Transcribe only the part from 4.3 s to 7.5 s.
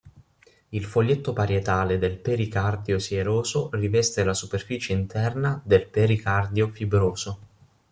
superficie interna del pericardio fibroso.